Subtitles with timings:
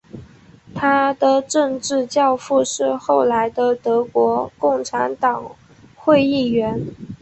[0.73, 5.55] 他的政治教父是后来的德国共产党国
[5.93, 6.81] 会议员。